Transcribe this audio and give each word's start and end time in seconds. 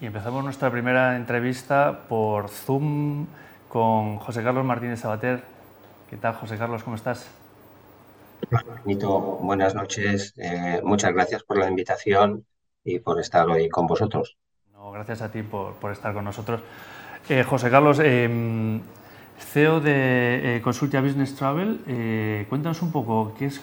y 0.00 0.06
empezamos 0.06 0.44
nuestra 0.44 0.70
primera 0.70 1.16
entrevista 1.16 2.00
por 2.08 2.48
Zoom 2.48 3.26
con 3.68 4.18
José 4.18 4.42
Carlos 4.42 4.64
Martínez 4.64 5.00
Sabater. 5.00 5.42
¿Qué 6.10 6.16
tal, 6.16 6.34
José 6.34 6.58
Carlos? 6.58 6.82
¿Cómo 6.82 6.96
estás? 6.96 7.26
Benito, 8.84 9.18
buenas 9.18 9.74
noches. 9.74 10.34
Eh, 10.36 10.80
muchas 10.84 11.14
gracias 11.14 11.42
por 11.42 11.58
la 11.58 11.68
invitación 11.68 12.44
y 12.84 12.98
por 12.98 13.18
estar 13.20 13.48
hoy 13.48 13.68
con 13.68 13.86
vosotros. 13.86 14.36
No, 14.72 14.90
gracias 14.90 15.22
a 15.22 15.30
ti 15.30 15.42
por, 15.42 15.74
por 15.74 15.92
estar 15.92 16.12
con 16.12 16.24
nosotros. 16.24 16.60
Eh, 17.28 17.42
José 17.42 17.70
Carlos, 17.70 17.98
eh, 18.02 18.80
CEO 19.38 19.80
de 19.80 20.60
Consulta 20.62 21.00
Business 21.00 21.34
Travel, 21.34 22.44
cuéntanos 22.48 22.80
un 22.82 22.92
poco, 22.92 23.34
¿qué 23.38 23.46
es, 23.46 23.60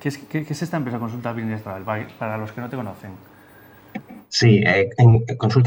qué, 0.00 0.08
es, 0.08 0.18
qué 0.18 0.46
es, 0.48 0.62
esta 0.62 0.76
empresa 0.76 0.98
Consulta 0.98 1.32
Business 1.32 1.62
Travel, 1.62 2.06
para 2.18 2.38
los 2.38 2.52
que 2.52 2.60
no 2.60 2.68
te 2.68 2.76
conocen? 2.76 3.35
Sí, 4.38 4.60
eh, 4.66 4.90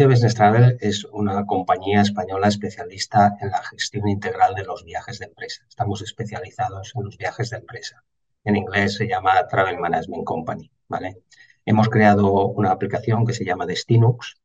Business 0.07 0.35
Travel 0.35 0.77
es 0.79 1.03
una 1.05 1.43
compañía 1.47 2.01
española 2.01 2.49
especialista 2.49 3.35
en 3.41 3.49
la 3.49 3.63
gestión 3.63 4.07
integral 4.07 4.53
de 4.53 4.63
los 4.63 4.83
viajes 4.83 5.17
de 5.17 5.25
empresa. 5.25 5.65
Estamos 5.67 6.03
especializados 6.03 6.91
en 6.95 7.03
los 7.05 7.17
viajes 7.17 7.49
de 7.49 7.57
empresa. 7.57 8.03
En 8.43 8.55
inglés 8.55 8.93
se 8.93 9.07
llama 9.07 9.47
Travel 9.47 9.79
Management 9.79 10.23
Company, 10.23 10.71
¿vale? 10.87 11.23
Hemos 11.65 11.89
creado 11.89 12.45
una 12.49 12.69
aplicación 12.69 13.25
que 13.25 13.33
se 13.33 13.43
llama 13.43 13.65
Destinux, 13.65 14.37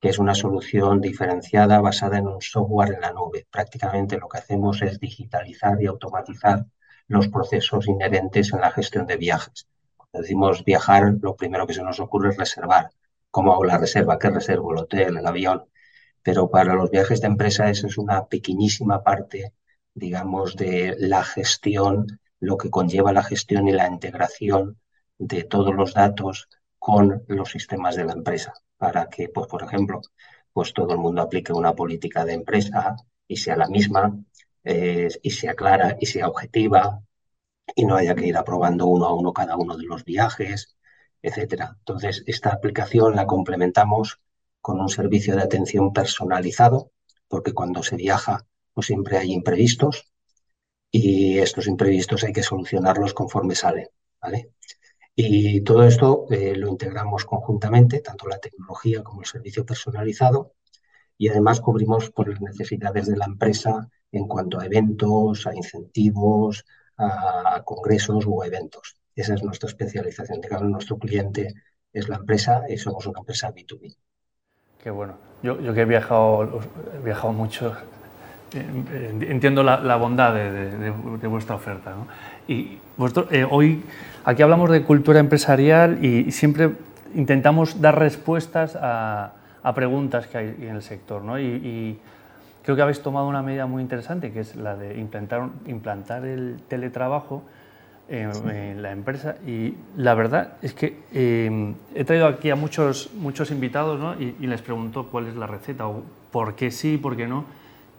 que 0.00 0.08
es 0.08 0.18
una 0.18 0.34
solución 0.34 1.00
diferenciada 1.00 1.80
basada 1.80 2.18
en 2.18 2.26
un 2.26 2.40
software 2.40 2.94
en 2.94 3.02
la 3.02 3.12
nube. 3.12 3.46
Prácticamente 3.48 4.18
lo 4.18 4.26
que 4.26 4.38
hacemos 4.38 4.82
es 4.82 4.98
digitalizar 4.98 5.80
y 5.80 5.86
automatizar 5.86 6.66
los 7.06 7.28
procesos 7.28 7.86
inherentes 7.86 8.52
en 8.52 8.60
la 8.60 8.72
gestión 8.72 9.06
de 9.06 9.18
viajes. 9.18 9.68
Cuando 9.96 10.22
decimos 10.22 10.64
viajar, 10.64 11.14
lo 11.22 11.36
primero 11.36 11.64
que 11.64 11.74
se 11.74 11.84
nos 11.84 12.00
ocurre 12.00 12.30
es 12.30 12.36
reservar 12.36 12.90
cómo 13.30 13.52
hago 13.52 13.64
la 13.64 13.78
reserva, 13.78 14.18
qué 14.18 14.30
reservo, 14.30 14.72
el 14.72 14.78
hotel, 14.78 15.16
el 15.16 15.26
avión. 15.26 15.64
Pero 16.22 16.50
para 16.50 16.74
los 16.74 16.90
viajes 16.90 17.20
de 17.20 17.28
empresa 17.28 17.70
eso 17.70 17.86
es 17.86 17.98
una 17.98 18.26
pequeñísima 18.26 19.02
parte, 19.02 19.54
digamos, 19.94 20.56
de 20.56 20.96
la 20.98 21.24
gestión, 21.24 22.20
lo 22.40 22.56
que 22.56 22.70
conlleva 22.70 23.12
la 23.12 23.22
gestión 23.24 23.68
y 23.68 23.72
la 23.72 23.88
integración 23.88 24.78
de 25.18 25.44
todos 25.44 25.74
los 25.74 25.94
datos 25.94 26.48
con 26.78 27.24
los 27.28 27.50
sistemas 27.50 27.96
de 27.96 28.04
la 28.04 28.12
empresa, 28.12 28.54
para 28.76 29.08
que, 29.08 29.28
pues, 29.28 29.46
por 29.48 29.62
ejemplo, 29.64 30.00
pues 30.52 30.72
todo 30.72 30.92
el 30.92 30.98
mundo 30.98 31.22
aplique 31.22 31.52
una 31.52 31.74
política 31.74 32.24
de 32.24 32.34
empresa 32.34 32.96
y 33.26 33.36
sea 33.36 33.56
la 33.56 33.68
misma, 33.68 34.16
eh, 34.64 35.08
y 35.22 35.30
sea 35.30 35.54
clara 35.54 35.96
y 36.00 36.06
sea 36.06 36.28
objetiva, 36.28 37.00
y 37.74 37.84
no 37.86 37.96
haya 37.96 38.14
que 38.14 38.26
ir 38.26 38.36
aprobando 38.36 38.86
uno 38.86 39.06
a 39.06 39.14
uno 39.14 39.32
cada 39.32 39.56
uno 39.56 39.76
de 39.76 39.84
los 39.84 40.04
viajes, 40.04 40.76
etcétera. 41.22 41.76
Entonces, 41.78 42.22
esta 42.26 42.50
aplicación 42.50 43.16
la 43.16 43.26
complementamos 43.26 44.20
con 44.60 44.80
un 44.80 44.88
servicio 44.88 45.36
de 45.36 45.42
atención 45.42 45.92
personalizado, 45.92 46.92
porque 47.28 47.52
cuando 47.52 47.82
se 47.82 47.96
viaja, 47.96 48.46
pues 48.74 48.86
siempre 48.86 49.18
hay 49.18 49.32
imprevistos 49.32 50.12
y 50.90 51.38
estos 51.38 51.66
imprevistos 51.66 52.24
hay 52.24 52.32
que 52.32 52.42
solucionarlos 52.42 53.14
conforme 53.14 53.54
salen, 53.54 53.88
¿vale? 54.20 54.52
Y 55.14 55.62
todo 55.62 55.84
esto 55.84 56.26
eh, 56.30 56.54
lo 56.54 56.68
integramos 56.68 57.24
conjuntamente, 57.24 58.00
tanto 58.00 58.28
la 58.28 58.38
tecnología 58.38 59.02
como 59.02 59.22
el 59.22 59.26
servicio 59.26 59.66
personalizado, 59.66 60.54
y 61.18 61.28
además 61.28 61.60
cubrimos 61.60 62.10
por 62.10 62.28
las 62.28 62.40
necesidades 62.40 63.06
de 63.08 63.16
la 63.16 63.24
empresa 63.24 63.90
en 64.12 64.28
cuanto 64.28 64.60
a 64.60 64.66
eventos, 64.66 65.46
a 65.46 65.54
incentivos, 65.54 66.64
a 66.96 67.62
congresos 67.64 68.24
o 68.28 68.44
eventos. 68.44 68.97
Esa 69.18 69.34
es 69.34 69.42
nuestra 69.42 69.68
especialización. 69.68 70.40
Digamos, 70.40 70.70
nuestro 70.70 70.96
cliente 70.96 71.52
es 71.92 72.08
la 72.08 72.16
empresa 72.16 72.62
y 72.68 72.78
somos 72.78 73.04
una 73.08 73.18
empresa 73.18 73.52
B2B. 73.52 73.96
Qué 74.80 74.90
bueno. 74.90 75.14
Yo, 75.42 75.56
que 75.74 75.80
he 75.80 75.84
viajado, 75.84 77.32
mucho, 77.32 77.74
entiendo 78.52 79.64
la, 79.64 79.96
bondad 79.96 80.34
de, 80.34 81.26
vuestra 81.26 81.56
oferta. 81.56 81.94
Y 82.46 82.78
vosotros, 82.96 83.26
eh, 83.32 83.44
hoy 83.48 83.82
aquí 84.24 84.42
hablamos 84.42 84.70
de 84.70 84.84
cultura 84.84 85.18
empresarial 85.18 86.04
y, 86.04 86.30
siempre 86.30 86.70
intentamos 87.16 87.80
dar 87.80 87.98
respuestas 87.98 88.78
a, 88.80 89.32
preguntas 89.74 90.28
que 90.28 90.38
hay 90.38 90.56
en 90.60 90.76
el 90.76 90.82
sector. 90.82 91.40
Y, 91.40 91.98
creo 92.62 92.76
que 92.76 92.82
habéis 92.82 93.02
tomado 93.02 93.26
una 93.26 93.42
medida 93.42 93.66
muy 93.66 93.82
interesante, 93.82 94.30
que 94.30 94.40
es 94.40 94.54
la 94.54 94.76
de 94.76 94.96
implantar 94.96 96.24
el 96.24 96.60
teletrabajo 96.68 97.42
en, 98.08 98.82
la 98.82 98.92
empresa 98.92 99.36
y 99.46 99.74
la 99.96 100.14
verdad 100.14 100.54
es 100.62 100.72
que 100.72 101.02
eh, 101.12 101.74
he 101.94 102.04
traído 102.04 102.26
aquí 102.26 102.50
a 102.50 102.56
muchos, 102.56 103.10
muchos 103.14 103.50
invitados 103.50 104.00
¿no? 104.00 104.14
y, 104.18 104.46
les 104.46 104.62
pregunto 104.62 105.08
cuál 105.10 105.26
es 105.26 105.36
la 105.36 105.46
receta 105.46 105.86
o 105.86 106.02
por 106.30 106.54
qué 106.54 106.70
sí, 106.70 106.96
por 106.96 107.16
qué 107.16 107.26
no. 107.26 107.44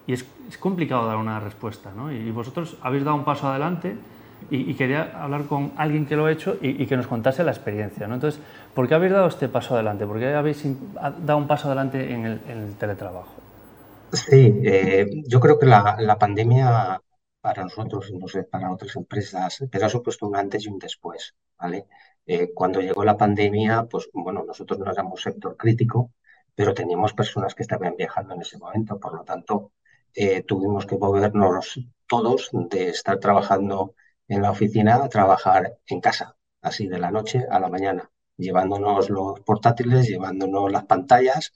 Y 0.08 0.14
es, 0.14 0.26
es 0.48 0.58
complicado 0.58 1.06
dar 1.06 1.18
una 1.18 1.40
respuesta. 1.40 1.92
¿no? 1.96 2.12
Y 2.12 2.32
vosotros 2.32 2.78
habéis 2.82 3.04
dado 3.04 3.18
un 3.18 3.24
paso 3.24 3.48
adelante 3.48 3.96
y, 4.50 4.74
quería 4.74 5.12
hablar 5.22 5.46
con 5.46 5.74
alguien 5.78 6.06
que 6.06 6.16
lo 6.16 6.26
ha 6.26 6.32
hecho 6.32 6.58
y, 6.62 6.86
que 6.86 6.98
nos 6.98 7.08
contase 7.08 7.44
la 7.44 7.52
experiencia. 7.52 8.08
¿no? 8.08 8.16
Entonces, 8.16 8.42
¿por 8.74 8.88
qué 8.88 8.96
habéis 8.96 9.14
dado 9.14 9.28
este 9.28 9.48
paso 9.48 9.76
adelante? 9.76 10.06
¿Por 10.08 10.18
qué 10.18 10.34
habéis 10.34 10.64
dado 10.96 11.38
un 11.38 11.48
paso 11.48 11.68
adelante 11.68 12.14
en 12.14 12.26
el, 12.26 12.42
en 12.50 12.58
el 12.58 12.74
teletrabajo? 12.76 13.36
Sí, 14.12 14.60
eh, 14.64 15.24
yo 15.28 15.40
creo 15.40 15.60
que 15.60 15.68
la, 15.68 15.98
la 16.00 16.18
pandemia 16.18 17.00
para 17.42 17.64
nosotros, 17.64 18.12
no 18.14 18.28
sé, 18.28 18.44
para 18.44 18.72
otras 18.72 18.96
empresas, 18.96 19.64
pero 19.72 19.86
ha 19.86 19.90
supuesto 19.90 20.28
un 20.28 20.36
antes 20.36 20.66
y 20.66 20.70
un 20.70 20.80
después, 20.80 21.36
¿vale? 21.58 21.88
Eh, 22.26 22.54
cuando 22.54 22.82
llegó 22.82 23.04
la 23.04 23.18
pandemia, 23.18 23.86
pues 23.86 24.10
bueno, 24.14 24.44
nosotros 24.46 24.80
no 24.80 24.92
éramos 24.92 25.22
sector 25.22 25.56
crítico, 25.58 26.12
pero 26.56 26.74
teníamos 26.74 27.14
personas 27.14 27.56
que 27.56 27.64
estaban 27.64 27.96
viajando 27.98 28.34
en 28.36 28.42
ese 28.42 28.58
momento, 28.58 29.00
por 29.00 29.16
lo 29.16 29.24
tanto, 29.24 29.72
eh, 30.14 30.44
tuvimos 30.44 30.86
que 30.86 30.98
movernos 30.98 31.80
todos 32.08 32.50
de 32.52 32.90
estar 32.90 33.20
trabajando 33.20 33.96
en 34.28 34.42
la 34.42 34.52
oficina 34.52 34.96
a 35.04 35.10
trabajar 35.10 35.78
en 35.88 36.02
casa, 36.02 36.36
así 36.62 36.88
de 36.88 37.00
la 37.00 37.12
noche 37.12 37.46
a 37.50 37.60
la 37.60 37.70
mañana, 37.70 38.12
llevándonos 38.38 39.10
los 39.10 39.40
portátiles, 39.42 40.08
llevándonos 40.08 40.72
las 40.72 40.86
pantallas 40.86 41.54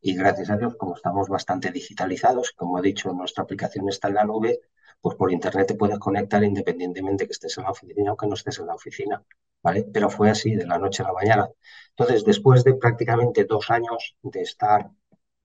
y 0.00 0.14
gracias 0.14 0.50
a 0.50 0.56
Dios, 0.56 0.76
como 0.76 0.94
estamos 0.96 1.28
bastante 1.28 1.70
digitalizados, 1.70 2.52
como 2.52 2.78
he 2.78 2.82
dicho, 2.82 3.12
nuestra 3.12 3.44
aplicación 3.44 3.88
está 3.88 4.08
en 4.08 4.14
la 4.14 4.24
nube, 4.24 4.60
pues 5.04 5.16
por 5.18 5.30
internet 5.30 5.66
te 5.68 5.74
puedes 5.74 5.98
conectar 5.98 6.42
independientemente 6.42 7.26
que 7.26 7.32
estés 7.32 7.58
en 7.58 7.64
la 7.64 7.72
oficina 7.72 8.12
o 8.12 8.16
que 8.16 8.26
no 8.26 8.34
estés 8.34 8.58
en 8.58 8.66
la 8.68 8.74
oficina, 8.74 9.22
¿vale? 9.62 9.84
Pero 9.92 10.08
fue 10.08 10.30
así 10.30 10.54
de 10.54 10.66
la 10.66 10.78
noche 10.78 11.02
a 11.02 11.08
la 11.08 11.12
mañana. 11.12 11.46
Entonces, 11.90 12.24
después 12.24 12.64
de 12.64 12.72
prácticamente 12.74 13.44
dos 13.44 13.70
años 13.70 14.16
de 14.22 14.40
estar 14.40 14.90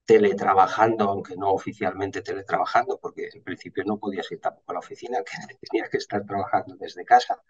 teletrabajando, 0.06 1.10
aunque 1.10 1.36
no 1.36 1.52
oficialmente 1.52 2.22
teletrabajando, 2.22 2.98
porque 3.02 3.28
en 3.34 3.42
principio 3.44 3.84
no 3.84 3.98
podías 3.98 4.32
ir 4.32 4.40
tampoco 4.40 4.70
a 4.70 4.74
la 4.74 4.80
oficina, 4.80 5.18
que 5.50 5.56
tenías 5.68 5.90
que 5.90 5.98
estar 5.98 6.24
trabajando 6.24 6.76
desde 6.76 7.04
casa, 7.04 7.42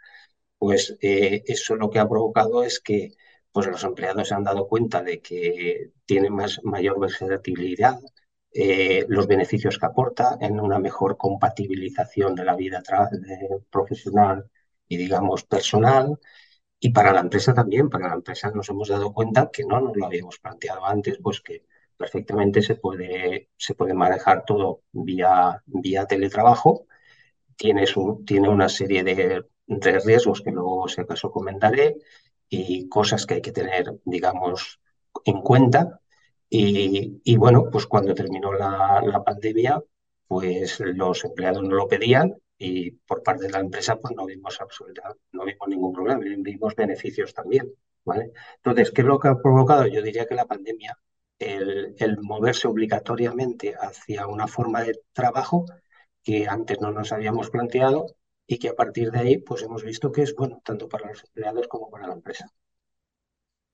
pues 0.59 0.97
eh, 1.01 1.45
eso 1.47 1.77
lo 1.77 1.91
que 1.91 2.01
ha 2.01 2.09
provocado 2.09 2.65
es 2.65 2.81
que 2.81 3.13
pues 3.53 3.69
los 3.69 3.85
empleados 3.85 4.29
se 4.29 4.35
han 4.35 4.45
dado 4.45 4.67
cuenta 4.69 5.03
de 5.03 5.21
que 5.21 5.93
tienen 6.07 6.33
más, 6.35 6.61
mayor 6.65 6.99
versatilidad, 7.01 8.01
eh, 8.53 9.05
los 9.09 9.27
beneficios 9.27 9.79
que 9.79 9.87
aporta 9.87 10.37
en 10.41 10.61
una 10.61 10.79
mejor 10.79 11.17
compatibilización 11.17 12.35
de 12.35 12.45
la 12.45 12.57
vida 12.57 12.83
profesional 13.71 14.51
y, 14.89 14.97
digamos, 14.97 15.45
personal. 15.45 16.19
Y 16.81 16.91
para 16.93 17.13
la 17.13 17.21
empresa 17.21 17.55
también, 17.55 17.91
para 17.91 18.09
la 18.09 18.15
empresa 18.15 18.51
nos 18.51 18.69
hemos 18.71 18.89
dado 18.89 19.13
cuenta 19.13 19.51
que 19.53 19.65
no 19.65 19.81
nos 19.81 19.97
lo 19.97 20.07
habíamos 20.07 20.39
planteado 20.39 20.85
antes, 20.87 21.19
pues 21.23 21.41
que 21.41 21.65
perfectamente 21.97 22.63
se 22.63 22.77
puede, 22.77 23.51
se 23.57 23.75
puede 23.75 23.95
manejar 23.95 24.45
todo 24.47 24.83
vía, 24.93 25.63
vía 25.67 26.07
teletrabajo. 26.07 26.87
Tiene, 27.57 27.85
tiene 28.27 28.49
una 28.49 28.69
serie 28.69 29.05
de, 29.05 29.45
de 29.67 30.01
riesgos 30.01 30.41
que 30.43 30.51
luego, 30.51 30.89
si 30.89 31.01
acaso, 31.01 31.31
comentaré 31.31 31.97
y 32.49 32.89
cosas 32.89 33.27
que 33.27 33.35
hay 33.35 33.43
que 33.43 33.53
tener, 33.53 34.01
digamos, 34.05 34.81
en 35.25 35.41
cuenta 35.43 36.00
y, 36.51 37.37
bueno, 37.37 37.71
pues 37.71 37.87
cuando 37.87 38.15
terminó 38.15 38.53
la, 38.53 39.23
pandemia, 39.25 39.81
pues 40.27 40.81
los 40.81 41.25
empleados 41.25 41.63
no 41.63 41.75
lo 41.77 41.89
pedían 41.89 42.35
y 42.59 42.91
por 42.91 43.23
parte 43.23 43.47
de 43.47 43.53
la 43.53 43.61
empresa 43.61 43.97
pues 43.97 44.15
no 44.15 44.27
vimos 44.27 44.61
absolutamente, 44.61 45.23
no 45.33 45.45
vimos 45.45 45.69
ningún 45.69 45.93
problema, 45.93 46.21
vimos 46.21 46.75
beneficios 46.75 47.33
también, 47.35 47.73
¿vale? 48.05 48.33
Entonces, 48.57 48.91
¿qué 48.91 49.03
es 49.03 49.07
lo 49.07 49.19
que 49.19 49.29
ha 49.29 49.37
provocado? 49.37 49.87
Yo 49.87 50.03
diría 50.03 50.27
que 50.27 50.35
la 50.35 50.47
pandemia, 50.47 50.99
el, 51.39 51.95
el 51.99 52.19
moverse 52.21 52.69
obligatoriamente 52.69 53.75
hacia 53.81 54.27
una 54.27 54.47
forma 54.47 54.83
de 54.83 55.01
trabajo 55.13 55.67
que 56.23 56.47
antes 56.49 56.81
no 56.81 56.91
nos 56.93 57.13
habíamos 57.13 57.51
planteado 57.51 58.07
y 58.47 58.59
que 58.59 58.69
a 58.71 58.75
partir 58.75 59.11
de 59.11 59.21
ahí 59.21 59.39
pues 59.39 59.63
hemos 59.63 59.85
visto 59.85 60.13
que 60.13 60.23
es 60.23 60.35
bueno 60.35 60.61
tanto 60.65 60.89
para 60.89 61.09
los 61.09 61.23
empleados 61.25 61.69
como 61.69 61.91
para 61.91 62.09
la 62.09 62.15
empresa. 62.15 62.51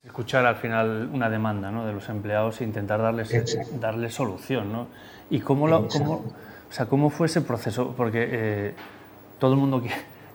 Escuchar 0.07 0.45
al 0.45 0.55
final 0.55 1.09
una 1.11 1.29
demanda 1.29 1.69
¿no? 1.69 1.85
de 1.85 1.91
los 1.91 2.07
empleados 2.07 2.61
e 2.61 2.63
intentar 2.63 3.01
darles, 3.01 3.29
darles 3.77 4.13
solución. 4.13 4.71
¿no? 4.71 4.87
¿Y 5.29 5.41
cómo, 5.41 5.67
lo, 5.67 5.89
cómo, 5.89 6.13
o 6.13 6.73
sea, 6.73 6.85
cómo 6.85 7.09
fue 7.09 7.27
ese 7.27 7.41
proceso? 7.41 7.93
Porque 7.95 8.25
eh, 8.31 8.73
todo 9.37 9.53
el 9.53 9.59
mundo, 9.59 9.83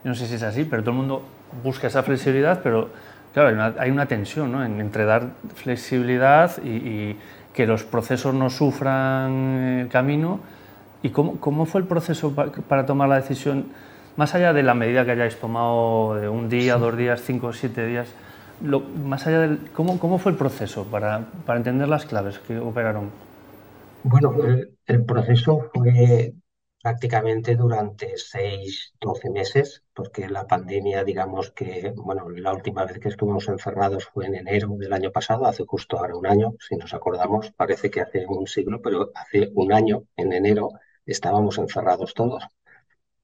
no 0.05 0.15
sé 0.15 0.27
si 0.27 0.35
es 0.35 0.43
así, 0.43 0.65
pero 0.65 0.83
todo 0.83 0.91
el 0.91 0.99
mundo 0.99 1.23
busca 1.65 1.87
esa 1.87 2.03
flexibilidad, 2.03 2.61
pero 2.63 2.91
claro, 3.33 3.75
hay 3.79 3.91
una, 3.91 4.05
tensión 4.05 4.53
¿no? 4.53 4.63
entre 4.63 5.07
dar 5.07 5.31
flexibilidad 5.55 6.63
y, 6.63 7.17
que 7.55 7.67
los 7.67 7.83
procesos 7.83 8.35
no 8.35 8.51
sufran 8.51 9.81
el 9.81 9.89
camino. 9.89 10.41
¿Y 11.03 11.11
cómo, 11.11 11.41
cómo 11.41 11.65
fue 11.65 11.81
el 11.81 11.87
proceso 11.87 12.35
para 12.35 12.85
tomar 12.85 13.09
la 13.09 13.17
decisión, 13.17 13.69
más 14.17 14.35
allá 14.35 14.53
de 14.53 14.63
la 14.63 14.75
medida 14.75 15.07
que 15.07 15.13
hayáis 15.13 15.41
tomado 15.41 16.15
de 16.15 16.29
un 16.29 16.51
día, 16.51 16.77
dos 16.77 16.95
días, 16.95 17.23
cinco, 17.23 17.49
o 17.49 17.53
siete 17.55 17.87
días? 17.87 18.09
Lo, 18.63 18.81
más 18.81 19.27
allá 19.27 19.41
del, 19.41 19.71
¿cómo, 19.73 19.99
¿Cómo 19.99 20.19
fue 20.19 20.33
el 20.33 20.39
proceso 20.39 20.85
para, 20.91 21.31
para 21.45 21.59
entender 21.59 21.89
las 21.89 22.07
claves 22.07 22.39
que 22.39 22.59
operaron? 22.59 23.11
Bueno, 24.03 24.37
el, 24.45 24.79
el 24.87 25.05
proceso 25.05 25.71
fue 25.73 26.35
prácticamente 26.83 27.55
durante 27.57 28.17
6, 28.17 28.95
12 29.01 29.31
meses, 29.31 29.85
porque 29.95 30.29
la 30.29 30.47
pandemia, 30.47 31.05
digamos 31.05 31.53
que, 31.53 31.93
bueno, 31.97 32.29
la 32.31 32.53
última 32.53 32.85
vez 32.85 32.99
que 32.99 33.09
estuvimos 33.09 33.49
encerrados 33.49 34.07
fue 34.07 34.27
en 34.27 34.35
enero 34.35 34.69
del 34.77 34.93
año 34.93 35.13
pasado, 35.13 35.47
hace 35.47 35.65
justo 35.65 35.99
ahora 35.99 36.17
un 36.17 36.27
año, 36.27 36.55
si 36.59 36.77
nos 36.77 36.93
acordamos, 36.95 37.53
parece 37.53 37.91
que 37.91 38.01
hace 38.01 38.27
un 38.27 38.47
siglo, 38.49 38.83
pero 38.83 39.13
hace 39.15 39.51
un 39.55 39.73
año, 39.73 40.05
en 40.17 40.33
enero, 40.33 40.71
estábamos 41.07 41.59
encerrados 41.59 42.15
todos. 42.15 42.45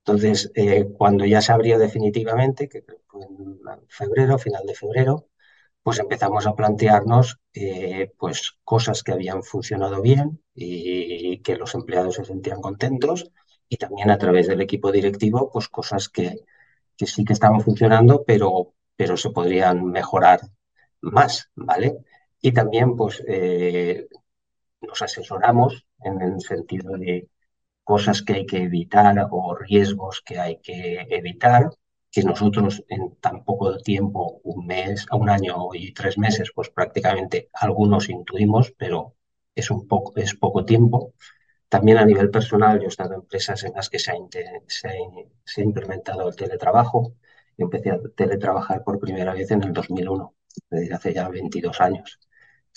Entonces, 0.09 0.51
eh, 0.55 0.87
cuando 0.97 1.27
ya 1.27 1.43
se 1.43 1.53
abrió 1.53 1.79
definitivamente, 1.79 2.67
que 2.67 2.83
fue 3.07 3.27
en 3.27 3.61
febrero, 3.89 4.39
final 4.39 4.65
de 4.67 4.75
febrero, 4.75 5.27
pues 5.83 5.99
empezamos 5.99 6.47
a 6.47 6.55
plantearnos 6.55 7.41
eh, 7.53 8.11
pues 8.19 8.59
cosas 8.65 9.03
que 9.03 9.13
habían 9.13 9.43
funcionado 9.43 10.01
bien 10.01 10.43
y 10.55 11.43
que 11.43 11.57
los 11.57 11.75
empleados 11.75 12.15
se 12.17 12.25
sentían 12.25 12.63
contentos 12.63 13.31
y 13.69 13.77
también 13.77 14.11
a 14.11 14.17
través 14.19 14.49
del 14.49 14.63
equipo 14.63 14.91
directivo, 14.93 15.51
pues 15.53 15.69
cosas 15.69 16.09
que, 16.09 16.37
sí 16.97 17.25
que 17.25 17.35
estaban 17.35 17.61
funcionando, 17.61 18.25
pero, 18.27 18.75
pero 18.97 19.17
se 19.19 19.31
podrían 19.31 19.85
mejorar 19.85 20.41
más, 21.03 21.51
¿vale? 21.55 21.99
Y 22.41 22.53
también, 22.53 22.97
pues, 22.97 23.23
eh, 23.29 24.09
nos 24.81 25.03
asesoramos 25.03 25.87
en 26.03 26.23
el 26.23 26.41
sentido 26.41 26.97
de 26.97 27.29
cosas 27.89 28.21
que 28.23 28.35
hay 28.35 28.45
que 28.45 28.59
evitar 28.65 29.15
o 29.31 29.55
riesgos 29.55 30.21
que 30.21 30.39
hay 30.39 30.59
que 30.61 31.07
evitar, 31.09 31.71
que 32.13 32.23
nosotros 32.23 32.85
en 32.91 33.17
tan 33.17 33.45
poco 33.45 33.79
tiempo, 33.79 34.43
un 34.45 34.67
mes, 34.67 35.07
un 35.11 35.31
año 35.31 35.55
y 35.73 35.95
tres 35.95 36.19
meses, 36.19 36.53
pues 36.55 36.69
prácticamente 36.69 37.49
algunos 37.55 38.11
intuimos, 38.11 38.75
pero 38.77 39.15
es 39.55 39.71
un 39.71 39.89
poco, 39.89 40.13
es 40.17 40.35
poco 40.35 40.67
tiempo. 40.67 41.15
También 41.71 41.97
a 41.97 42.05
nivel 42.05 42.31
personal, 42.31 42.79
yo 42.79 42.85
he 42.85 42.89
estado 42.89 43.15
en 43.15 43.21
empresas 43.21 43.65
en 43.65 43.73
las 43.73 43.89
que 43.89 43.99
se 43.99 44.11
ha, 44.13 44.17
se, 45.47 45.63
implementado 45.63 46.29
el 46.29 46.37
teletrabajo. 46.37 47.15
Yo 47.57 47.65
empecé 47.65 47.91
a 47.91 47.99
teletrabajar 48.15 48.85
por 48.85 49.01
primera 49.01 49.33
vez 49.33 49.51
en 49.51 49.63
el 49.63 49.73
2001, 49.73 50.35
desde 50.71 50.95
hace 50.95 51.15
ya 51.15 51.27
22 51.31 51.81
años. 51.81 52.19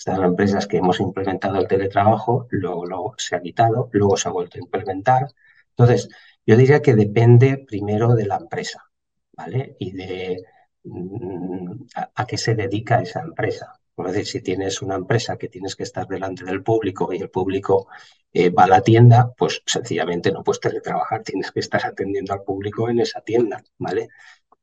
En 0.06 0.22
empresas 0.24 0.66
que 0.66 0.78
hemos 0.78 1.00
implementado 1.00 1.58
el 1.58 1.68
teletrabajo, 1.68 2.46
luego, 2.50 3.14
se 3.18 3.36
ha 3.36 3.40
quitado, 3.40 3.88
luego 3.92 4.16
se 4.16 4.28
ha 4.28 4.32
vuelto 4.32 4.58
a 4.58 4.62
implementar. 4.62 5.28
Entonces, 5.70 6.08
yo 6.46 6.56
diría 6.56 6.82
que 6.82 6.94
depende 6.94 7.64
primero 7.66 8.14
de 8.14 8.26
la 8.26 8.36
empresa, 8.36 8.90
¿vale? 9.32 9.76
Y 9.78 9.92
de 9.92 10.44
mm, 10.84 11.84
a 12.14 12.26
qué 12.26 12.36
se 12.38 12.54
dedica 12.54 13.00
esa 13.02 13.20
empresa. 13.20 13.80
Es 13.96 14.04
decir, 14.06 14.26
si 14.26 14.40
tienes 14.42 14.82
una 14.82 14.94
empresa 14.96 15.36
que 15.36 15.48
tienes 15.48 15.76
que 15.76 15.82
estar 15.84 16.06
delante 16.08 16.44
del 16.44 16.62
público 16.62 17.12
y 17.12 17.18
el 17.18 17.30
público 17.30 17.88
eh, 18.32 18.50
va 18.50 18.64
a 18.64 18.68
la 18.68 18.80
tienda, 18.80 19.32
pues 19.36 19.62
sencillamente 19.66 20.32
no 20.32 20.42
puedes 20.42 20.60
teletrabajar, 20.60 21.22
tienes 21.22 21.52
que 21.52 21.60
estar 21.60 21.84
atendiendo 21.86 22.32
al 22.32 22.42
público 22.42 22.88
en 22.88 23.00
esa 23.00 23.20
tienda, 23.20 23.62
¿vale? 23.78 24.08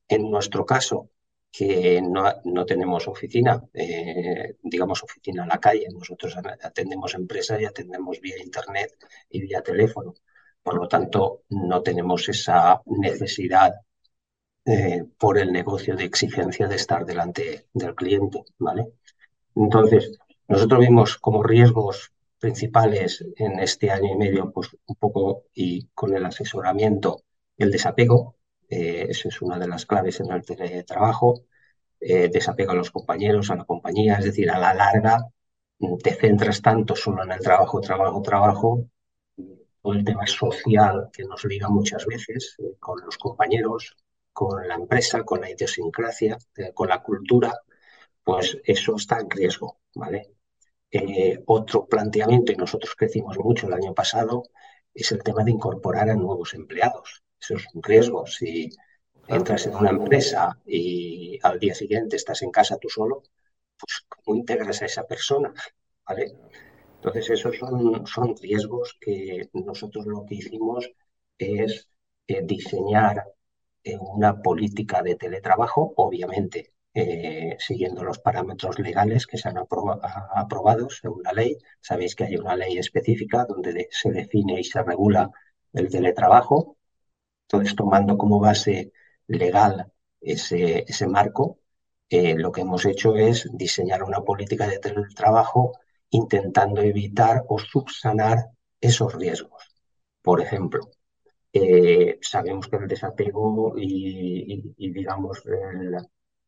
En 0.08 0.30
nuestro 0.32 0.66
caso, 0.66 1.10
que 1.52 2.02
no, 2.02 2.24
no 2.46 2.66
tenemos 2.66 3.08
oficina, 3.08 3.62
eh, 3.74 4.58
digamos 4.62 5.04
oficina 5.04 5.44
a 5.44 5.48
la 5.48 5.60
calle, 5.60 5.88
nosotros 5.92 6.36
atendemos 6.38 7.14
empresas 7.16 7.60
y 7.62 7.66
atendemos 7.66 8.20
vía 8.22 8.42
internet 8.42 8.96
y 9.30 9.42
vía 9.42 9.62
teléfono. 9.62 10.14
Por 10.62 10.76
lo 10.76 10.88
tanto, 10.88 11.44
no 11.50 11.82
tenemos 11.82 12.30
esa 12.30 12.82
necesidad 12.86 13.74
eh, 14.66 15.04
por 15.18 15.38
el 15.40 15.52
negocio 15.52 15.96
de 15.96 16.04
exigencia 16.06 16.68
de 16.68 16.76
estar 16.76 17.06
delante 17.06 17.68
del 17.74 17.96
cliente, 17.96 18.44
¿vale? 18.60 18.86
Entonces, 19.56 20.20
nosotros 20.48 20.82
vimos 20.82 21.18
como 21.18 21.44
riesgos 21.44 22.12
principales 22.40 23.26
en 23.38 23.60
este 23.60 23.92
año 23.92 24.14
y 24.14 24.18
medio, 24.18 24.52
pues 24.52 24.70
un 24.86 24.96
poco 24.96 25.46
y 25.54 25.88
con 25.94 26.16
el 26.16 26.26
asesoramiento, 26.26 27.24
el 27.58 27.72
desapego, 27.72 28.36
eh, 28.70 29.08
eso 29.10 29.30
es 29.30 29.42
una 29.42 29.58
de 29.60 29.68
las 29.68 29.86
claves 29.86 30.20
en 30.20 30.32
el 30.32 30.44
teletrabajo, 30.46 31.46
eh, 32.00 32.30
desapego 32.30 32.72
a 32.72 32.76
los 32.76 32.92
compañeros, 32.92 33.50
a 33.50 33.56
la 33.56 33.66
compañía, 33.66 34.18
es 34.18 34.26
decir, 34.26 34.50
a 34.52 34.60
la 34.60 34.74
larga 34.74 35.28
te 36.04 36.14
centras 36.14 36.62
tanto 36.62 36.96
solo 36.96 37.24
en 37.24 37.32
el 37.32 37.40
trabajo, 37.40 37.80
trabajo, 37.82 38.22
trabajo, 38.22 38.86
todo 39.82 39.94
el 39.94 40.04
tema 40.04 40.28
social 40.28 41.10
que 41.14 41.24
nos 41.24 41.46
liga 41.46 41.70
muchas 41.70 42.06
veces 42.06 42.56
eh, 42.60 42.76
con 42.80 43.00
los 43.06 43.18
compañeros, 43.18 43.96
con 44.34 44.68
la 44.68 44.76
empresa, 44.76 45.24
con 45.24 45.42
la 45.42 45.50
idiosincrasia, 45.50 46.38
con 46.74 46.90
la 46.90 47.02
cultura, 47.02 47.54
pues 48.24 48.58
eso 48.64 48.96
está 48.96 49.20
en 49.20 49.30
riesgo, 49.30 49.80
¿vale? 49.96 50.34
Otro 51.46 51.86
planteamiento, 51.88 52.52
y 52.52 52.56
nosotros 52.56 52.96
crecimos 52.96 53.38
mucho 53.38 53.68
el 53.68 53.74
año 53.74 53.94
pasado, 53.94 54.44
es 54.94 55.12
el 55.12 55.24
tema 55.24 55.44
de 55.44 55.52
incorporar 55.52 56.10
a 56.10 56.16
nuevos 56.16 56.54
empleados. 56.54 57.24
Eso 57.42 57.56
es 57.56 57.66
un 57.74 57.84
riesgo. 57.84 58.26
Si 58.28 58.70
entras 59.28 59.66
en 59.68 59.76
una 59.76 59.90
empresa 59.92 60.58
y 60.66 61.40
al 61.44 61.60
día 61.60 61.76
siguiente 61.76 62.16
estás 62.16 62.42
en 62.42 62.52
casa 62.52 62.78
tú 62.78 62.90
solo, 62.90 63.24
pues 63.80 64.06
¿cómo 64.10 64.38
integras 64.38 64.82
a 64.82 64.86
esa 64.86 65.06
persona? 65.08 65.54
¿Vale? 66.08 66.34
Entonces, 66.96 67.30
esos 67.32 67.58
son, 67.58 68.06
son 68.08 68.36
riesgos 68.38 68.98
que 69.00 69.50
nosotros 69.54 70.06
lo 70.06 70.26
que 70.26 70.36
hicimos 70.36 70.90
es 71.38 71.88
eh, 72.28 72.42
diseñar 72.44 73.24
eh, 73.84 73.98
una 73.98 74.42
política 74.42 75.02
de 75.02 75.16
teletrabajo, 75.16 75.94
obviamente 75.98 76.74
eh, 76.94 77.56
siguiendo 77.60 78.04
los 78.04 78.20
parámetros 78.20 78.80
legales 78.80 79.28
que 79.28 79.38
se 79.38 79.48
han 79.50 79.58
aprobado 79.58 80.90
según 80.90 81.24
la 81.24 81.34
ley. 81.34 81.58
Sabéis 81.80 82.16
que 82.16 82.26
hay 82.26 82.36
una 82.36 82.56
ley 82.56 82.78
específica 82.78 83.46
donde 83.48 83.88
se 83.92 84.12
define 84.12 84.60
y 84.60 84.64
se 84.64 84.84
regula 84.84 85.30
el 85.74 85.90
teletrabajo. 85.90 86.78
Entonces, 87.52 87.76
tomando 87.76 88.16
como 88.18 88.40
base 88.40 88.94
legal 89.28 89.92
ese, 90.22 90.86
ese 90.88 91.08
marco, 91.08 91.60
eh, 92.10 92.36
lo 92.36 92.52
que 92.52 92.62
hemos 92.62 92.86
hecho 92.86 93.16
es 93.16 93.48
diseñar 93.54 94.04
una 94.04 94.22
política 94.22 94.68
de 94.68 94.78
teletrabajo 94.80 95.74
intentando 96.12 96.82
evitar 96.82 97.44
o 97.48 97.58
subsanar 97.58 98.50
esos 98.80 99.16
riesgos. 99.16 99.64
Por 100.22 100.42
ejemplo, 100.42 100.92
eh, 101.54 102.20
sabemos 102.22 102.68
que 102.68 102.76
el 102.78 102.88
desapego 102.88 103.74
y, 103.78 104.74
digamos, 104.78 105.42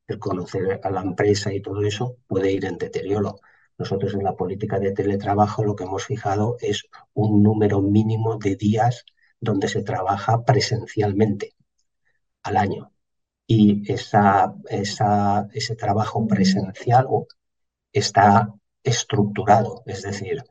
el 0.07 0.19
conocer 0.19 0.79
a 0.83 0.89
la 0.91 1.01
empresa 1.01 1.51
y 1.53 1.61
todo 1.61 1.81
eso 1.83 2.17
puede 2.27 2.51
ir 2.51 2.65
en 2.65 2.77
deterioro. 2.77 3.39
Nosotros 3.77 4.13
en 4.13 4.23
la 4.23 4.35
política 4.35 4.79
de 4.79 4.91
teletrabajo 4.91 5.63
lo 5.63 5.75
que 5.75 5.85
hemos 5.85 6.05
fijado 6.05 6.57
es 6.59 6.85
un 7.13 7.41
número 7.41 7.81
mínimo 7.81 8.37
de 8.37 8.55
días 8.55 9.05
donde 9.41 9.67
se 9.67 9.83
trabaja 9.83 10.43
presencialmente 10.45 11.55
al 12.43 12.57
año. 12.57 12.93
Y 13.47 13.91
esa, 13.91 14.53
esa, 14.69 15.47
ese 15.53 15.75
trabajo 15.75 16.25
presencial 16.27 17.07
está 17.91 18.53
estructurado, 18.83 19.83
es 19.85 20.03
decir, 20.03 20.43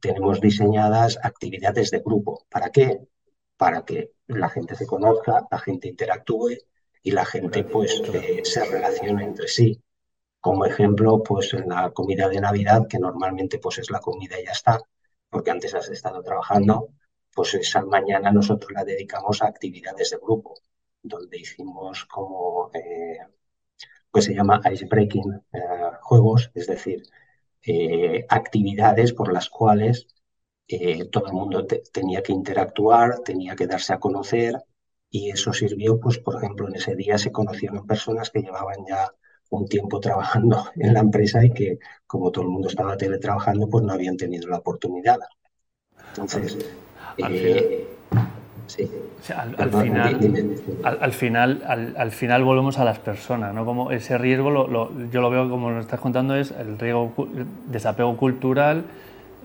tenemos 0.00 0.40
diseñadas 0.40 1.18
actividades 1.22 1.90
de 1.90 2.00
grupo. 2.00 2.44
¿Para 2.50 2.70
qué? 2.70 3.00
Para 3.56 3.84
que 3.84 4.12
la 4.26 4.48
gente 4.50 4.76
se 4.76 4.86
conozca, 4.86 5.46
la 5.50 5.58
gente 5.58 5.88
interactúe 5.88 6.58
y 7.02 7.10
la 7.10 7.24
gente 7.24 7.64
pues 7.64 8.02
eh, 8.12 8.42
se 8.44 8.64
relaciona 8.64 9.24
entre 9.24 9.48
sí. 9.48 9.80
Como 10.40 10.66
ejemplo, 10.66 11.22
pues 11.22 11.54
en 11.54 11.70
la 11.70 11.90
comida 11.90 12.28
de 12.28 12.40
Navidad, 12.40 12.86
que 12.88 12.98
normalmente 12.98 13.58
pues 13.58 13.78
es 13.78 13.90
la 13.90 14.00
comida 14.00 14.38
y 14.38 14.44
ya 14.44 14.52
está, 14.52 14.78
porque 15.30 15.50
antes 15.50 15.74
has 15.74 15.88
estado 15.88 16.22
trabajando, 16.22 16.90
pues 17.34 17.54
esa 17.54 17.82
mañana 17.84 18.30
nosotros 18.32 18.72
la 18.72 18.84
dedicamos 18.84 19.42
a 19.42 19.46
actividades 19.48 20.10
de 20.10 20.18
grupo, 20.18 20.54
donde 21.02 21.38
hicimos 21.38 22.04
como, 22.06 22.70
eh, 22.74 23.18
pues 24.10 24.26
se 24.26 24.34
llama 24.34 24.60
ice 24.72 24.86
breaking 24.86 25.32
eh, 25.52 25.58
juegos, 26.02 26.50
es 26.54 26.66
decir, 26.66 27.02
actividades 28.28 29.12
por 29.14 29.32
las 29.32 29.48
cuales 29.48 30.06
todo 31.10 31.26
el 31.26 31.32
mundo 31.32 31.66
tenía 31.92 32.22
que 32.22 32.32
interactuar, 32.32 33.20
tenía 33.20 33.56
que 33.56 33.66
darse 33.66 33.94
a 33.94 33.98
conocer 33.98 34.62
y 35.14 35.30
eso 35.30 35.52
sirvió, 35.52 36.00
pues, 36.00 36.18
por 36.18 36.34
ejemplo, 36.34 36.66
en 36.66 36.74
ese 36.74 36.96
día 36.96 37.16
se 37.18 37.30
conocieron 37.30 37.86
personas 37.86 38.30
que 38.30 38.40
llevaban 38.42 38.84
ya 38.84 39.12
un 39.48 39.68
tiempo 39.68 40.00
trabajando 40.00 40.66
en 40.74 40.92
la 40.92 40.98
empresa 40.98 41.44
y 41.44 41.52
que, 41.52 41.78
como 42.04 42.32
todo 42.32 42.42
el 42.42 42.50
mundo 42.50 42.66
estaba 42.66 42.96
teletrabajando, 42.96 43.68
pues 43.68 43.84
no 43.84 43.92
habían 43.92 44.16
tenido 44.16 44.48
la 44.48 44.58
oportunidad. 44.58 45.18
Entonces, 46.08 46.58
al, 50.84 51.12
final, 51.12 51.62
al, 51.96 52.10
final, 52.10 52.44
volvemos 52.44 52.78
a 52.78 52.84
las 52.84 52.98
personas, 52.98 53.54
¿no? 53.54 53.64
Como 53.64 53.90
ese 53.90 54.18
riesgo, 54.18 54.50
yo 55.10 55.20
lo 55.20 55.30
veo 55.30 55.48
como 55.48 55.70
lo 55.70 55.80
estás 55.80 56.00
contando, 56.00 56.34
es 56.34 56.50
el 56.52 56.78
riesgo 56.78 57.12
desapego 57.66 58.16
cultural, 58.16 58.84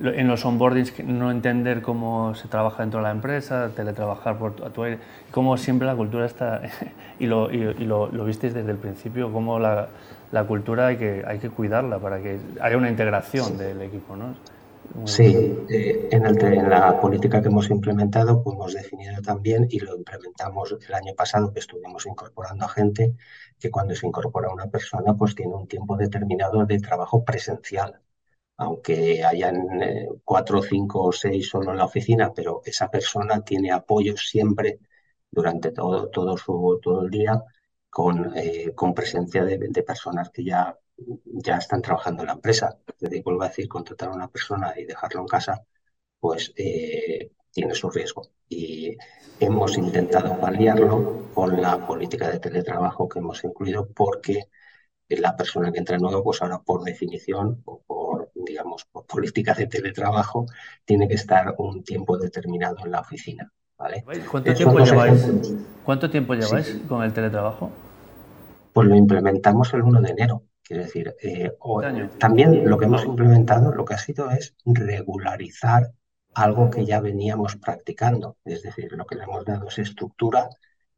en 0.02 0.28
los 0.28 0.46
onboardings 0.46 1.04
no 1.04 1.30
entender 1.30 1.82
cómo 1.82 2.34
se 2.34 2.48
trabaja 2.48 2.84
dentro 2.84 3.00
de 3.02 3.04
la 3.04 3.12
empresa, 3.12 3.72
teletrabajar 3.76 4.38
por 4.38 4.54
tu, 4.56 4.64
a 4.64 4.70
tu 4.70 4.84
aire, 4.84 5.00
cómo 5.32 5.58
siempre 5.58 5.86
la 5.88 5.96
cultura 5.96 6.26
está, 6.26 6.62
y, 7.20 7.26
lo, 7.26 7.52
y, 7.52 7.86
lo, 7.86 8.08
lo, 8.08 8.26
visteis 8.26 8.54
desde 8.54 8.72
el 8.72 8.78
principio, 8.78 9.32
cómo 9.32 9.60
la, 9.60 9.90
la, 10.32 10.46
cultura 10.46 10.88
hay 10.88 10.98
que, 10.98 11.24
hay 11.28 11.40
que 11.40 11.50
cuidarla 11.50 12.00
para 12.00 12.20
que 12.20 12.40
haya 12.62 12.78
una 12.78 12.90
integración 12.90 13.58
del 13.58 13.82
equipo. 13.82 14.16
¿no? 14.16 14.36
Sí, 15.06 15.66
eh, 15.70 16.10
en, 16.12 16.26
el, 16.26 16.70
la 16.70 17.00
política 17.00 17.42
que 17.42 17.48
hemos 17.48 17.70
implementado, 17.70 18.44
pues 18.44 18.56
hemos 18.56 18.74
definido 18.74 19.22
también 19.22 19.68
y 19.70 19.80
lo 19.80 19.96
implementamos 19.96 20.76
el 20.88 20.94
año 20.94 21.14
pasado 21.16 21.54
que 21.54 21.60
estuvimos 21.60 22.06
incorporando 22.06 22.66
a 22.66 22.70
gente 22.70 23.16
que 23.60 23.70
cuando 23.72 23.96
se 23.96 24.08
incorpora 24.08 24.52
una 24.52 24.68
persona 24.68 25.16
pues 25.16 25.36
tiene 25.36 25.54
un 25.56 25.68
tiempo 25.68 25.96
determinado 25.98 26.66
de 26.66 26.80
trabajo 26.80 27.24
presencial 27.24 28.02
aunque 28.60 29.24
hayan 29.24 29.82
eh, 29.82 30.10
cuatro, 30.26 30.62
cinco 30.62 31.04
o 31.06 31.12
seis 31.14 31.50
solo 31.50 31.72
en 31.72 31.78
la 31.78 31.86
oficina, 31.86 32.34
pero 32.34 32.62
esa 32.66 32.92
persona 32.92 33.42
tiene 33.44 33.72
apoyo 33.72 34.18
siempre 34.18 34.80
durante 35.32 35.72
todo, 35.72 36.10
todo, 36.10 36.38
su, 36.38 36.80
todo 36.82 37.04
el 37.06 37.10
día 37.10 37.42
con, 37.90 38.34
eh, 38.38 38.74
con 38.76 38.94
presencia 38.94 39.46
de, 39.46 39.58
de, 39.58 39.84
personas 39.84 40.30
que 40.32 40.44
ya, 40.44 40.78
ya 41.26 41.58
están 41.58 41.82
trabajando 41.82 42.24
en 42.24 42.28
la 42.28 42.34
empresa. 42.34 42.78
Desde 43.00 43.22
vuelvo 43.22 43.44
a 43.44 43.48
decir, 43.50 43.68
contratar 43.68 44.10
a 44.10 44.14
una 44.14 44.28
persona 44.28 44.74
y 44.78 44.86
dejarlo 44.86 45.22
en 45.22 45.28
casa, 45.28 45.66
pues 46.20 46.54
eh, 46.56 47.32
tiene 47.52 47.76
su 47.76 47.90
riesgo. 47.90 48.24
Y 48.48 48.98
hemos 49.40 49.78
intentado 49.78 50.40
paliarlo 50.40 51.30
con 51.34 51.62
la 51.62 51.86
política 51.86 52.30
de 52.30 52.40
teletrabajo 52.40 53.08
que 53.08 53.20
hemos 53.20 53.44
incluido 53.44 53.88
porque 53.88 54.50
la 55.08 55.36
persona 55.36 55.72
que 55.72 55.80
entra 55.80 55.98
nuevo, 55.98 56.24
pues 56.24 56.42
ahora 56.42 56.60
por 56.60 56.84
definición 56.84 57.62
o 57.66 57.82
por, 57.82 58.32
digamos, 58.36 58.86
por 58.86 59.06
política 59.06 59.54
de 59.54 59.68
teletrabajo, 59.68 60.46
tiene 60.86 61.08
que 61.08 61.16
estar 61.16 61.56
un 61.58 61.84
tiempo 61.84 62.18
determinado 62.18 62.78
en 62.86 62.92
la 62.92 63.02
oficina. 63.02 63.52
¿vale? 63.78 64.04
¿Cuánto, 64.30 64.54
tiempo 64.54 64.80
lleváis, 64.80 65.32
¿Cuánto 65.84 66.10
tiempo 66.10 66.36
lleváis 66.36 66.80
con 66.88 67.02
el 67.04 67.14
teletrabajo? 67.14 67.72
Pues 68.74 68.88
lo 68.88 68.96
implementamos 68.96 69.74
el 69.74 69.82
1 69.82 70.02
de 70.02 70.10
enero. 70.10 70.44
Quiero 70.70 70.84
decir, 70.84 71.16
eh, 71.20 71.52
también 72.20 72.70
lo 72.70 72.78
que 72.78 72.86
hemos 72.86 73.04
implementado, 73.04 73.74
lo 73.74 73.86
que 73.86 73.96
ha 73.96 73.98
sido 73.98 74.30
es 74.30 74.56
regularizar 74.64 75.94
algo 76.36 76.70
que 76.70 76.86
ya 76.86 77.00
veníamos 77.00 77.56
practicando. 77.56 78.38
Es 78.46 78.62
decir, 78.62 78.92
lo 78.92 79.08
que 79.08 79.16
le 79.16 79.24
hemos 79.24 79.44
dado 79.46 79.68
es 79.68 79.80
estructura 79.80 80.48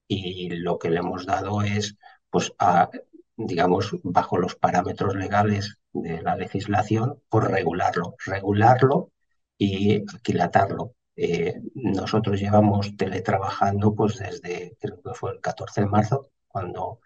y 0.09 0.49
lo 0.57 0.77
que 0.77 0.89
le 0.89 0.99
hemos 0.99 1.25
dado 1.25 1.61
es 1.61 1.97
pues, 2.29 2.51
a 2.59 2.89
digamos, 3.37 3.95
bajo 4.03 4.37
los 4.37 4.55
parámetros 4.55 5.15
legales 5.15 5.77
de 5.93 6.21
la 6.21 6.35
legislación, 6.35 7.21
por 7.29 7.49
regularlo, 7.49 8.15
regularlo 8.25 9.13
y 9.57 10.03
aquilatarlo. 10.13 10.95
Eh, 11.15 11.61
nosotros 11.75 12.41
llevamos 12.41 12.97
teletrabajando 12.97 13.95
pues 13.95 14.17
desde, 14.17 14.75
creo 14.81 15.01
que 15.01 15.13
fue 15.13 15.31
el 15.31 15.39
14 15.39 15.79
de 15.79 15.87
marzo, 15.87 16.29
cuando 16.49 16.99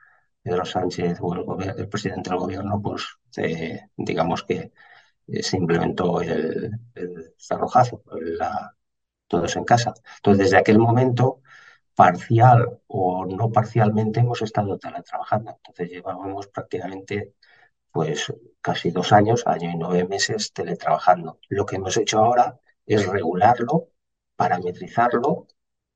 Pedro 0.46 0.66
Sánchez 0.66 1.18
o 1.22 1.34
el, 1.60 1.90
presidente 1.90 2.30
del 2.30 2.40
gobierno, 2.40 2.80
pues 2.82 3.04
eh, 3.38 3.88
digamos 3.98 4.44
que 4.44 4.72
eh, 5.28 5.44
se 5.44 5.58
implementó 5.58 6.22
el, 6.22 6.72
el 6.94 7.34
cerrojazo, 7.38 8.04
todos 9.28 9.56
en 9.56 9.66
casa. 9.66 9.94
Entonces, 10.18 10.46
desde 10.46 10.58
aquel 10.58 10.78
momento, 10.78 11.42
parcial 11.96 12.80
o 12.88 13.26
no 13.26 13.52
parcialmente 13.52 14.20
hemos 14.20 14.42
estado 14.44 14.78
teletrabajando. 14.78 15.52
Entonces 15.58 15.90
llevábamos 15.90 16.48
prácticamente 16.48 17.34
pues 17.92 18.34
casi 18.62 18.92
dos 18.92 19.14
años, 19.14 19.48
año 19.48 19.72
y 19.72 19.78
nueve 19.78 20.08
meses 20.08 20.54
teletrabajando. 20.54 21.40
Lo 21.50 21.66
que 21.66 21.78
hemos 21.78 21.98
hecho 21.98 22.20
ahora 22.20 22.60
es 22.86 23.08
regularlo, 23.08 23.90
parametrizarlo 24.36 25.48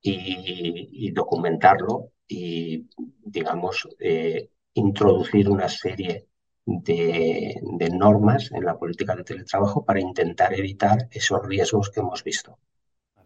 y, 0.02 1.12
documentarlo 1.12 2.12
y, 2.30 2.88
digamos, 3.24 3.88
eh, 3.98 4.48
introducir 4.74 5.50
una 5.50 5.68
serie 5.68 6.26
de, 6.64 7.60
de 7.62 7.90
normas 7.90 8.50
en 8.52 8.64
la 8.64 8.78
política 8.78 9.16
de 9.16 9.24
teletrabajo 9.24 9.84
para 9.84 10.00
intentar 10.00 10.54
evitar 10.54 11.08
esos 11.10 11.44
riesgos 11.44 11.90
que 11.90 12.00
hemos 12.00 12.22
visto. 12.24 12.56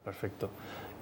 Perfecto. 0.03 0.51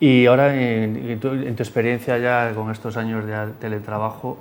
Y 0.03 0.27
ahora, 0.27 0.53
en, 0.57 1.21
tu, 1.21 1.29
experiencia 1.33 2.19
ya 2.19 2.53
con 2.55 2.71
estos 2.73 2.97
años 2.97 3.25
de 3.25 3.53
teletrabajo 3.61 4.37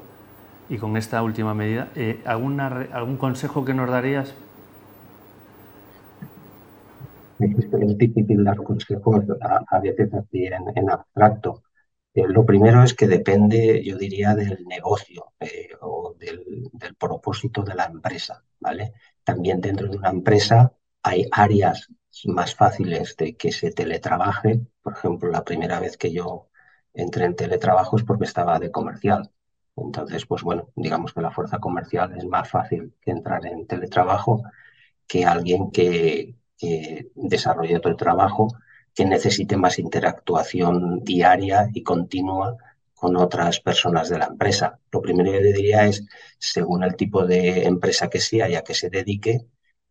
y 0.69 0.77
con 0.77 0.97
esta 0.97 1.21
última 1.21 1.53
medida, 1.53 1.89
eh, 1.95 2.19
¿alguna, 2.25 2.87
¿algún 2.91 3.17
consejo 3.17 3.63
que 3.63 3.75
nos 3.75 3.87
darías? 3.89 4.33
Es 7.39 7.97
difícil 7.97 8.43
dar 8.43 8.57
consejos 8.57 9.23
a, 9.69 9.79
veces 9.79 10.11
así 10.13 10.45
en, 10.45 10.89
abstracto. 10.89 11.61
Eh, 12.13 12.23
lo 12.27 12.45
primero 12.45 12.83
es 12.83 12.93
que 12.93 13.07
depende, 13.07 13.83
yo 13.83 13.97
diría, 13.97 14.35
del 14.35 14.65
negocio 14.65 15.33
eh, 15.39 15.69
o 15.81 16.15
del, 16.19 16.69
del, 16.73 16.95
propósito 16.95 17.63
de 17.63 17.75
la 17.75 17.85
empresa. 17.85 18.43
¿vale? 18.59 18.93
También 19.23 19.61
dentro 19.61 19.87
de 19.87 19.97
una 19.97 20.09
empresa 20.09 20.73
hay 21.03 21.25
áreas 21.31 21.87
más 22.25 22.55
fáciles 22.55 23.15
de 23.17 23.35
que 23.35 23.51
se 23.51 23.71
teletrabaje. 23.71 24.61
Por 24.81 24.93
ejemplo, 24.93 25.29
la 25.29 25.43
primera 25.43 25.79
vez 25.79 25.97
que 25.97 26.11
yo 26.11 26.49
entré 26.93 27.25
en 27.25 27.35
teletrabajo 27.35 27.97
es 27.97 28.03
porque 28.03 28.25
estaba 28.25 28.59
de 28.59 28.71
comercial. 28.71 29.31
Entonces, 29.75 30.25
pues 30.25 30.43
bueno, 30.43 30.69
digamos 30.75 31.13
que 31.13 31.21
la 31.21 31.31
fuerza 31.31 31.59
comercial 31.59 32.13
es 32.17 32.25
más 32.25 32.49
fácil 32.49 32.93
que 33.01 33.11
entrar 33.11 33.45
en 33.45 33.65
teletrabajo 33.67 34.43
que 35.07 35.25
alguien 35.25 35.71
que, 35.71 36.35
que 36.57 37.11
desarrolle 37.15 37.77
otro 37.77 37.95
trabajo 37.95 38.49
que 38.93 39.05
necesite 39.05 39.57
más 39.57 39.79
interactuación 39.79 41.03
diaria 41.03 41.69
y 41.73 41.83
continua 41.83 42.57
con 42.93 43.15
otras 43.17 43.59
personas 43.59 44.09
de 44.09 44.19
la 44.19 44.25
empresa. 44.27 44.79
Lo 44.91 45.01
primero 45.01 45.31
que 45.31 45.41
le 45.41 45.53
diría 45.53 45.85
es, 45.87 46.05
según 46.37 46.83
el 46.83 46.95
tipo 46.95 47.25
de 47.25 47.63
empresa 47.63 48.09
que 48.09 48.19
sea 48.19 48.49
y 48.49 48.55
a 48.55 48.63
que 48.63 48.75
se 48.75 48.89
dedique, 48.89 49.47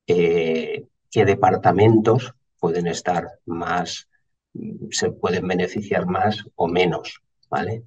eh, 0.06 0.86
qué 1.10 1.24
departamentos 1.24 2.34
pueden 2.58 2.86
estar 2.86 3.40
más, 3.46 4.08
se 4.90 5.10
pueden 5.10 5.48
beneficiar 5.48 6.06
más 6.06 6.44
o 6.54 6.68
menos, 6.68 7.22
¿vale? 7.48 7.84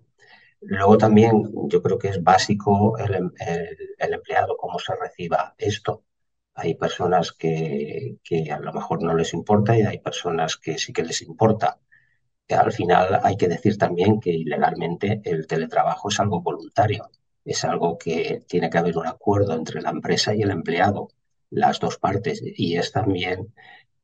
Luego 0.61 0.97
también 0.97 1.51
yo 1.67 1.81
creo 1.81 1.97
que 1.97 2.09
es 2.09 2.23
básico 2.23 2.97
el, 2.97 3.15
em, 3.15 3.31
el, 3.99 4.13
empleado, 4.13 4.57
cómo 4.57 4.79
se 4.79 4.95
reciba 4.95 5.53
esto. 5.57 6.03
Hay 6.55 6.75
personas 6.75 7.31
que, 7.33 8.17
que, 8.23 8.51
a 8.51 8.59
lo 8.59 8.73
mejor 8.73 9.03
no 9.03 9.15
les 9.15 9.33
importa 9.33 9.77
y 9.77 9.81
hay 9.81 9.99
personas 9.99 10.57
que 10.57 10.77
sí 10.77 10.93
que 10.93 11.03
les 11.03 11.21
importa. 11.21 11.79
Al 12.49 12.71
final 12.71 13.19
hay 13.23 13.37
que 13.37 13.47
decir 13.47 13.77
también 13.77 14.19
que 14.19 14.31
ilegalmente 14.31 15.21
el 15.23 15.47
teletrabajo 15.47 16.09
es 16.09 16.19
algo 16.19 16.41
voluntario, 16.41 17.09
es 17.43 17.63
algo 17.63 17.97
que 17.97 18.43
tiene 18.47 18.69
que 18.69 18.77
haber 18.77 18.97
un 18.97 19.07
acuerdo 19.07 19.55
entre 19.55 19.81
la 19.81 19.89
empresa 19.89 20.35
y 20.35 20.41
el 20.43 20.51
empleado 20.51 21.09
las 21.49 21.79
dos 21.79 21.97
partes 21.97 22.41
y 22.43 22.77
es 22.77 22.91
también 22.91 23.53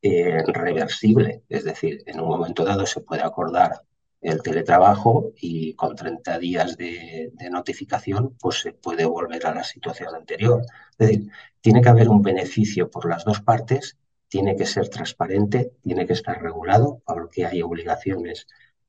eh, 0.01 0.43
reversible, 0.45 1.43
es 1.49 1.63
decir, 1.63 2.03
en 2.05 2.19
un 2.19 2.29
momento 2.29 2.63
dado 2.63 2.85
se 2.85 3.01
puede 3.01 3.23
acordar 3.23 3.81
el 4.21 4.41
teletrabajo 4.41 5.31
y 5.38 5.73
con 5.75 5.95
30 5.95 6.39
días 6.39 6.77
de, 6.77 7.31
notificación 7.51 8.35
pues 8.39 8.59
se 8.61 8.73
puede 8.73 9.05
volver 9.05 9.45
a 9.47 9.53
la 9.53 9.63
situación 9.63 10.13
anterior. 10.15 10.61
Es 10.97 11.07
decir, 11.07 11.31
tiene 11.61 11.81
que 11.81 11.89
haber 11.89 12.09
un 12.09 12.21
beneficio 12.21 12.89
por 12.89 13.09
las 13.09 13.23
dos 13.25 13.41
partes, 13.41 13.97
tiene 14.27 14.55
que 14.55 14.65
ser 14.65 14.89
transparente, 14.89 15.73
tiene 15.81 16.05
que 16.05 16.13
estar 16.13 16.41
regulado, 16.41 17.01
porque 17.05 17.45
hay 17.45 17.61
obligaciones 17.61 18.47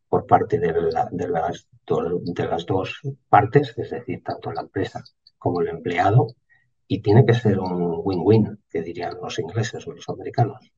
por 0.08 0.26
parte 0.26 0.58
de, 0.58 0.72
de, 0.72 1.28
las, 1.28 1.66
de 1.80 2.46
las 2.46 2.66
dos 2.66 3.00
partes, 3.28 3.75
es 3.76 3.90
decir, 3.90 4.22
tanto 4.25 4.52
la 4.52 4.62
empresa 4.62 5.02
como 5.38 5.60
el 5.60 5.68
empleado, 5.68 6.34
y 6.87 7.00
tiene 7.02 7.25
que 7.25 7.34
ser 7.34 7.60
un 7.60 8.00
win-win, 8.04 8.58
que 8.68 8.82
dirían 8.82 9.16
los 9.22 9.38
ingleses 9.38 9.87
o 9.87 9.92
los 9.92 10.08
americanos. 10.08 10.72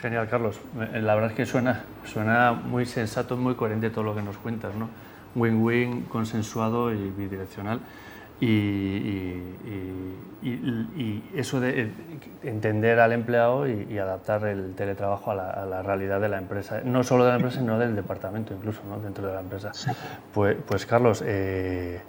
Genial, 0.00 0.28
Carlos. 0.28 0.58
La 0.94 1.14
verdad 1.14 1.30
es 1.30 1.36
que 1.36 1.46
suena, 1.46 1.84
suena 2.04 2.52
muy 2.52 2.86
sensato, 2.86 3.36
muy 3.36 3.54
coherente 3.54 3.90
todo 3.90 4.04
lo 4.04 4.14
que 4.14 4.22
nos 4.22 4.38
cuentas, 4.38 4.74
¿no? 4.74 4.88
Win-win, 5.34 6.02
consensuado 6.04 6.92
y 6.92 7.10
bidireccional. 7.10 7.80
Y, 8.40 8.46
y, 10.42 11.22
eso 11.34 11.60
de 11.60 11.90
entender 12.42 12.98
al 12.98 13.12
empleado 13.12 13.68
y, 13.68 13.98
adaptar 13.98 14.46
el 14.46 14.74
teletrabajo 14.74 15.32
a 15.32 15.34
la, 15.34 15.82
realidad 15.82 16.20
de 16.20 16.30
la 16.30 16.38
empresa, 16.38 16.80
no 16.82 17.04
solo 17.04 17.24
de 17.24 17.30
la 17.30 17.36
empresa, 17.36 17.60
sino 17.60 17.78
del 17.78 17.94
departamento 17.94 18.54
incluso, 18.54 18.80
¿no? 18.88 18.98
dentro 18.98 19.26
de 19.26 19.34
la 19.34 19.40
empresa. 19.40 19.72
Pues, 20.32 20.56
pues 20.66 20.86
Carlos, 20.86 21.22
eh, 21.26 22.00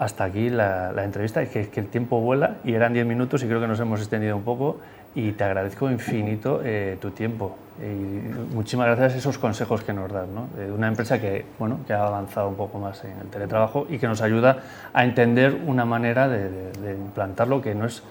hasta 0.00 0.24
aquí 0.24 0.50
la, 0.50 0.92
entrevista, 1.04 1.46
que, 1.46 1.68
que 1.68 1.78
el 1.78 1.86
tiempo 1.86 2.20
vuela 2.20 2.56
y 2.64 2.74
eran 2.74 2.92
10 2.92 3.06
minutos 3.06 3.44
y 3.44 3.46
creo 3.46 3.60
que 3.60 3.68
nos 3.68 3.78
hemos 3.78 4.00
extendido 4.00 4.36
un 4.36 4.42
poco 4.42 4.80
y 5.14 5.32
te 5.32 5.44
agradezco 5.44 5.90
infinito 5.90 6.60
eh, 6.64 6.96
tu 7.00 7.10
tiempo 7.10 7.56
y 7.80 8.54
muchísimas 8.54 8.86
gracias 8.86 9.14
a 9.14 9.18
esos 9.18 9.38
consejos 9.38 9.82
que 9.82 9.92
nos 9.92 10.12
das, 10.12 10.28
¿no? 10.28 10.48
de 10.54 10.70
una 10.70 10.88
empresa 10.88 11.18
que, 11.18 11.46
bueno, 11.58 11.80
que 11.86 11.94
ha 11.94 12.06
avanzado 12.06 12.48
un 12.48 12.56
poco 12.56 12.78
más 12.78 13.02
en 13.04 13.18
el 13.18 13.28
teletrabajo 13.28 13.86
y 13.88 13.98
que 13.98 14.06
nos 14.06 14.20
ayuda 14.20 14.58
a 14.92 15.04
entender 15.04 15.58
una 15.66 15.86
manera 15.86 16.28
de, 16.28 16.70
implantarlo 16.92 17.62
que 17.62 17.74
no 17.74 17.86
es, 17.86 18.02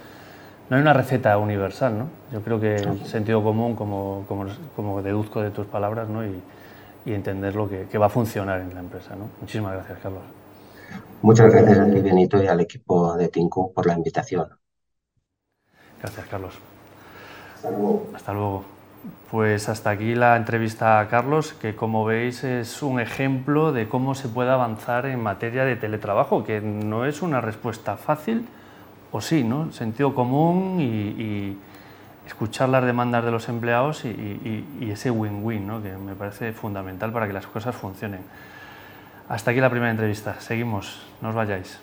no 0.70 0.77
hay 0.77 0.82
una 0.82 0.94
receta 0.94 1.38
universal, 1.38 1.98
¿no? 2.00 2.08
Yo 2.32 2.41
creo 2.41 2.60
que 2.60 2.75
el 2.75 3.06
sentido 3.06 3.44
común, 3.44 3.75
como, 3.75 4.25
como, 4.27 4.46
como 4.75 5.01
deduzco 5.03 5.41
de 5.41 5.51
tus 5.51 5.68
palabras, 5.68 6.10
¿no? 6.10 6.25
Y, 6.25 6.41
y 7.06 7.13
entender 7.13 7.56
lo 7.56 7.70
que, 7.70 7.88
que, 7.91 7.98
va 7.98 8.08
a 8.08 8.10
funcionar 8.10 8.60
en 8.62 8.74
la 8.74 8.79
empresa, 8.79 9.15
¿no? 9.15 9.29
Muchísimas 9.39 9.74
gracias, 9.74 10.00
Carlos. 10.00 10.24
Muchas 11.22 11.51
gracias 11.51 11.79
a 11.79 11.86
ti, 11.86 12.00
Benito, 12.00 12.41
y 12.41 12.48
al 12.48 12.60
equipo 12.60 13.15
de 13.15 13.29
Tinku 13.29 13.74
por 13.74 13.86
la 13.86 13.94
invitación. 13.94 14.48
Gracias, 16.01 16.25
Carlos. 16.27 16.60
Hasta 18.16 18.34
luego. 18.34 18.63
Pues 19.32 19.70
hasta 19.70 19.92
aquí 19.92 20.16
la 20.16 20.36
entrevista 20.36 21.00
a 21.00 21.08
Carlos, 21.08 21.54
que 21.54 21.75
como 21.75 22.04
veis 22.04 22.44
es 22.44 22.82
un 22.82 23.00
ejemplo 23.00 23.72
de 23.72 23.88
cómo 23.88 24.16
se 24.16 24.28
puede 24.28 24.50
avanzar 24.51 25.06
en 25.06 25.22
materia 25.22 25.63
de 25.66 25.75
teletrabajo, 25.75 26.44
que 26.44 26.62
no 26.62 27.06
es 27.06 27.22
una 27.22 27.39
respuesta 27.39 27.96
fácil, 27.96 28.48
o 29.12 29.22
sí, 29.22 29.44
¿no? 29.44 29.72
Sentido 29.72 30.13
común 30.16 30.80
y, 30.80 31.58
escuchar 32.25 32.70
las 32.70 32.86
demandas 32.86 33.25
de 33.25 33.32
los 33.32 33.50
empleados 33.50 34.06
y, 34.06 34.10
y, 34.10 34.68
y 34.82 34.92
ese 34.92 35.10
win-win, 35.10 35.66
¿no? 35.66 35.82
que 35.82 35.98
me 35.98 36.13
parece 36.13 36.54
fundamental 36.54 37.12
para 37.12 37.25
que 37.25 37.34
las 37.34 37.48
cosas 37.48 37.75
funcionen. 37.75 38.22
Hasta 39.28 39.50
aquí 39.50 39.60
la 39.60 39.72
primera 39.72 39.89
entrevista. 39.89 40.39
Seguimos, 40.39 41.01
no 41.22 41.30
os 41.30 41.36
vayáis. 41.36 41.80